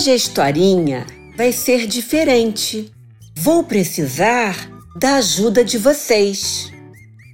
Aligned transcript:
Hoje 0.00 0.12
a 0.12 0.14
historinha 0.14 1.06
vai 1.36 1.52
ser 1.52 1.86
diferente. 1.86 2.90
Vou 3.36 3.62
precisar 3.62 4.56
da 4.96 5.16
ajuda 5.16 5.62
de 5.62 5.76
vocês. 5.76 6.72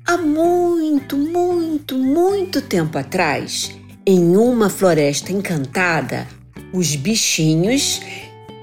Há 0.04 0.16
muito, 0.16 1.16
muito, 1.16 1.96
muito 1.96 2.60
tempo 2.60 2.98
atrás, 2.98 3.70
em 4.04 4.36
uma 4.36 4.68
floresta 4.68 5.30
encantada, 5.30 6.26
os 6.72 6.96
bichinhos 6.96 8.00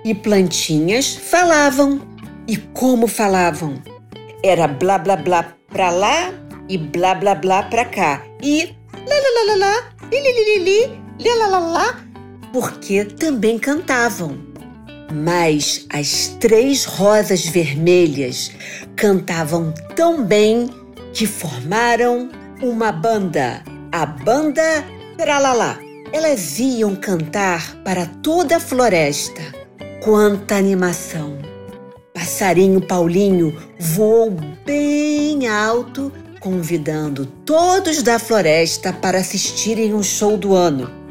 e 0.04 0.14
plantinhas 0.14 1.16
falavam. 1.16 2.02
E 2.46 2.58
como 2.58 3.08
falavam? 3.08 3.82
Era 4.44 4.68
blá 4.68 4.98
blá 4.98 5.16
blá 5.16 5.56
pra 5.72 5.90
lá 5.92 6.34
e 6.68 6.78
blá 6.78 7.16
blá 7.16 7.36
blá 7.36 7.64
pra 7.64 7.86
cá. 7.86 8.22
E 8.42 8.66
lá 8.94 9.16
lá 9.16 9.30
lá 9.34 9.44
lá 9.46 9.66
lá, 9.66 9.94
li 10.12 10.22
li 10.22 10.34
li 10.34 10.60
li 10.60 10.90
li, 11.20 11.30
lá 11.30 11.48
lá 11.48 11.48
lá 11.48 11.60
lá 11.60 12.13
porque 12.54 13.04
também 13.04 13.58
cantavam. 13.58 14.38
Mas 15.12 15.86
as 15.90 16.28
três 16.40 16.86
rosas 16.86 17.46
vermelhas 17.46 18.52
cantavam 18.96 19.74
tão 19.96 20.24
bem 20.24 20.70
que 21.12 21.26
formaram 21.26 22.30
uma 22.62 22.92
banda, 22.92 23.64
a 23.92 24.06
Banda 24.06 24.86
Tralalá. 25.18 25.80
Elas 26.12 26.60
iam 26.60 26.96
cantar 26.96 27.76
para 27.84 28.06
toda 28.06 28.58
a 28.58 28.60
floresta. 28.60 29.42
Quanta 30.04 30.56
animação! 30.56 31.38
Passarinho 32.14 32.80
Paulinho 32.80 33.58
voou 33.80 34.32
bem 34.64 35.48
alto, 35.48 36.12
convidando 36.40 37.26
todos 37.26 38.04
da 38.04 38.20
floresta 38.20 38.94
para 38.94 39.18
assistirem 39.18 39.96
o 39.96 40.04
show 40.04 40.38
do 40.38 40.54
ano. 40.54 41.03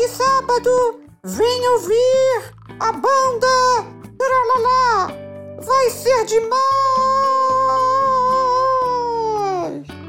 Neste 0.00 0.16
sábado, 0.16 1.00
vem 1.22 1.68
ouvir 1.74 2.54
a 2.78 2.90
banda 2.90 3.86
Tralalá. 4.16 5.14
Vai 5.60 5.90
ser 5.90 6.24
demais! 6.24 6.56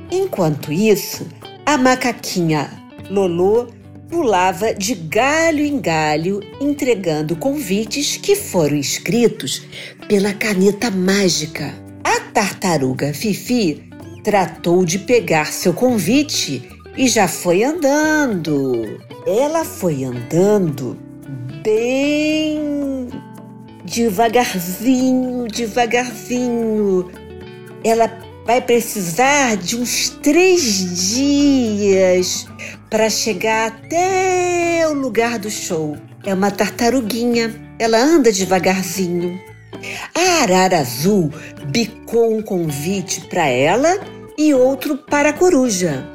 Enquanto 0.09 0.71
isso, 0.71 1.27
a 1.65 1.77
macaquinha 1.77 2.71
Lolô 3.09 3.67
pulava 4.09 4.73
de 4.73 4.95
galho 4.95 5.65
em 5.65 5.77
galho, 5.81 6.39
entregando 6.61 7.35
convites 7.35 8.15
que 8.15 8.33
foram 8.33 8.77
escritos 8.77 9.61
pela 10.07 10.33
caneta 10.33 10.89
mágica. 10.89 11.73
A 12.01 12.31
tartaruga 12.31 13.13
Fifi 13.13 13.89
tratou 14.23 14.85
de 14.85 14.99
pegar 14.99 15.51
seu 15.51 15.73
convite 15.73 16.70
e 16.95 17.07
já 17.07 17.27
foi 17.27 17.63
andando. 17.63 18.99
Ela 19.25 19.63
foi 19.63 20.03
andando 20.03 20.97
bem 21.63 23.09
devagarzinho, 23.85 25.47
devagarzinho. 25.47 27.11
Ela 27.83 28.11
vai 28.45 28.61
precisar 28.61 29.57
de 29.57 29.75
uns 29.75 30.09
três 30.21 31.13
dias 31.15 32.47
para 32.89 33.09
chegar 33.09 33.67
até 33.67 34.87
o 34.87 34.93
lugar 34.93 35.39
do 35.39 35.49
show. 35.49 35.95
É 36.25 36.33
uma 36.33 36.51
tartaruguinha, 36.51 37.55
ela 37.79 37.97
anda 37.97 38.31
devagarzinho. 38.31 39.39
A 40.13 40.43
arara 40.43 40.79
azul 40.79 41.31
bicou 41.67 42.37
um 42.37 42.41
convite 42.41 43.21
para 43.21 43.47
ela 43.47 43.99
e 44.37 44.53
outro 44.53 44.97
para 44.97 45.29
a 45.29 45.33
coruja 45.33 46.10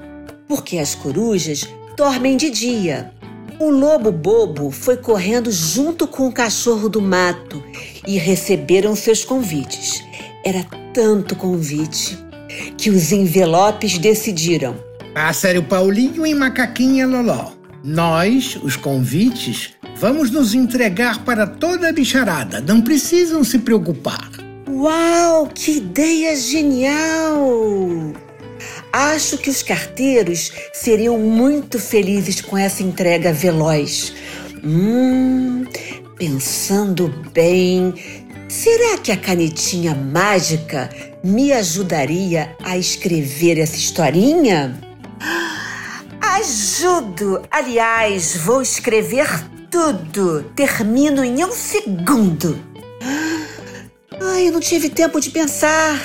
porque 0.48 0.78
as 0.78 0.94
corujas 0.94 1.68
dormem 1.96 2.36
de 2.36 2.50
dia. 2.50 3.12
O 3.58 3.70
lobo 3.70 4.12
bobo 4.12 4.70
foi 4.70 4.96
correndo 4.96 5.50
junto 5.50 6.06
com 6.06 6.28
o 6.28 6.32
cachorro 6.32 6.88
do 6.88 7.00
mato 7.00 7.62
e 8.06 8.18
receberam 8.18 8.94
seus 8.94 9.24
convites. 9.24 10.04
Era 10.44 10.64
tanto 10.92 11.34
convite 11.34 12.18
que 12.76 12.90
os 12.90 13.12
envelopes 13.12 13.98
decidiram. 13.98 14.76
Pássaro 15.14 15.62
Paulinho 15.62 16.26
e 16.26 16.34
Macaquinha 16.34 17.06
Loló. 17.06 17.52
Nós, 17.82 18.58
os 18.62 18.76
convites, 18.76 19.74
vamos 19.98 20.30
nos 20.30 20.54
entregar 20.54 21.24
para 21.24 21.46
toda 21.46 21.88
a 21.88 21.92
bicharada. 21.92 22.60
Não 22.60 22.82
precisam 22.82 23.42
se 23.42 23.58
preocupar. 23.58 24.30
Uau, 24.68 25.46
que 25.46 25.78
ideia 25.78 26.36
genial! 26.36 28.12
Acho 28.92 29.38
que 29.38 29.50
os 29.50 29.62
carteiros 29.62 30.52
seriam 30.72 31.18
muito 31.18 31.78
felizes 31.78 32.40
com 32.40 32.56
essa 32.56 32.82
entrega 32.82 33.32
veloz. 33.32 34.12
Hum, 34.64 35.64
pensando 36.16 37.08
bem, 37.32 37.94
será 38.48 38.98
que 38.98 39.12
a 39.12 39.16
canetinha 39.16 39.94
mágica 39.94 40.88
me 41.22 41.52
ajudaria 41.52 42.56
a 42.62 42.76
escrever 42.78 43.58
essa 43.58 43.76
historinha? 43.76 44.80
Ajudo! 46.20 47.42
Aliás, 47.50 48.36
vou 48.36 48.62
escrever 48.62 49.28
tudo. 49.70 50.42
Termino 50.54 51.24
em 51.24 51.44
um 51.44 51.52
segundo. 51.52 52.58
Ai, 54.20 54.48
eu 54.48 54.52
não 54.52 54.60
tive 54.60 54.88
tempo 54.88 55.20
de 55.20 55.30
pensar. 55.30 55.98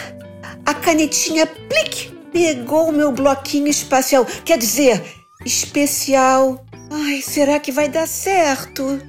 A 0.65 0.73
canetinha 0.73 1.45
plique 1.47 2.20
pegou 2.31 2.89
o 2.89 2.91
meu 2.91 3.11
bloquinho 3.11 3.67
espacial. 3.67 4.25
Quer 4.45 4.57
dizer, 4.57 5.03
especial. 5.45 6.65
Ai, 6.89 7.21
será 7.21 7.59
que 7.59 7.71
vai 7.71 7.89
dar 7.89 8.07
certo? 8.07 9.01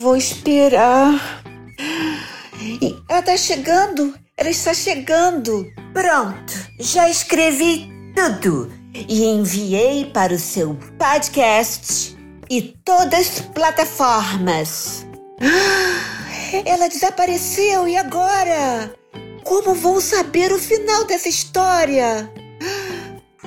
Vou 0.00 0.16
esperar. 0.16 1.42
Ela 3.08 3.20
está 3.20 3.36
chegando. 3.36 4.14
Ela 4.36 4.50
está 4.50 4.74
chegando. 4.74 5.66
Pronto, 5.92 6.52
já 6.78 7.08
escrevi 7.08 7.90
tudo 8.14 8.70
e 9.08 9.24
enviei 9.24 10.06
para 10.06 10.34
o 10.34 10.38
seu 10.38 10.76
podcast 10.98 12.16
e 12.48 12.62
todas 12.84 13.20
as 13.20 13.40
plataformas. 13.40 15.06
Ela 16.64 16.88
desapareceu 16.88 17.88
e 17.88 17.96
agora? 17.96 18.94
Como 19.44 19.74
vou 19.74 20.00
saber 20.00 20.52
o 20.52 20.58
final 20.58 21.04
dessa 21.04 21.28
história? 21.28 22.30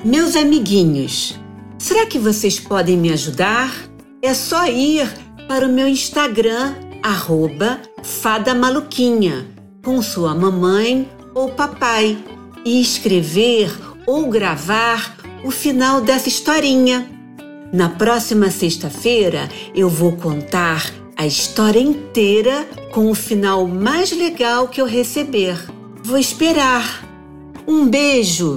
Meus 0.04 0.34
amiguinhos, 0.34 1.38
será 1.78 2.06
que 2.06 2.18
vocês 2.18 2.58
podem 2.58 2.96
me 2.96 3.12
ajudar? 3.12 3.70
É 4.22 4.32
só 4.32 4.66
ir 4.66 5.06
para 5.46 5.66
o 5.66 5.70
meu 5.70 5.86
Instagram, 5.86 6.74
arroba 7.02 7.78
Fada 8.02 8.54
Maluquinha, 8.54 9.46
com 9.84 10.00
sua 10.00 10.34
mamãe 10.34 11.06
ou 11.34 11.50
papai, 11.50 12.16
e 12.64 12.80
escrever 12.80 13.70
ou 14.06 14.30
gravar 14.30 15.18
o 15.44 15.50
final 15.50 16.00
dessa 16.00 16.30
historinha. 16.30 17.06
Na 17.70 17.90
próxima 17.90 18.50
sexta-feira 18.50 19.50
eu 19.74 19.90
vou 19.90 20.12
contar 20.12 20.82
a 21.14 21.26
história 21.26 21.78
inteira 21.80 22.66
com 22.90 23.10
o 23.10 23.14
final 23.14 23.66
mais 23.66 24.12
legal 24.12 24.66
que 24.66 24.80
eu 24.80 24.86
receber. 24.86 25.58
Vou 26.02 26.16
esperar. 26.16 27.06
Um 27.68 27.86
beijo! 27.86 28.56